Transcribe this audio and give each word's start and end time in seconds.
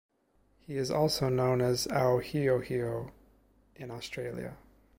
He 0.57 0.77
is 0.77 0.89
also 0.89 1.29
known 1.29 1.61
as 1.61 1.85
Awhiowhio 1.85 3.11
in 3.75 3.91
Australia. 3.91 4.57